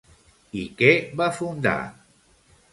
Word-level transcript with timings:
I 0.61 0.63
què 0.79 0.89
va 1.21 1.29
fundar? 1.43 1.77